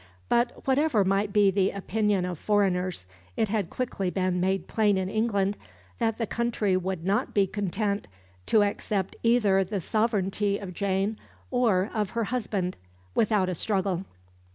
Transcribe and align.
But 0.29 0.65
whatever 0.65 1.03
might 1.05 1.31
be 1.31 1.51
the 1.51 1.69
opinion 1.69 2.25
of 2.25 2.39
foreigners, 2.39 3.05
it 3.37 3.49
had 3.49 3.69
quickly 3.69 4.09
been 4.09 4.39
made 4.39 4.65
plain 4.67 4.97
in 4.97 5.11
England 5.11 5.57
that 5.99 6.17
the 6.17 6.25
country 6.25 6.75
would 6.75 7.05
not 7.05 7.35
be 7.35 7.45
content 7.45 8.07
to 8.47 8.63
accept 8.63 9.15
either 9.21 9.63
the 9.63 9.79
sovereignty 9.79 10.57
of 10.57 10.73
Jane 10.73 11.19
or 11.51 11.91
of 11.93 12.09
her 12.17 12.23
husband 12.23 12.77
without 13.13 13.47
a 13.47 13.53
struggle. 13.53 14.05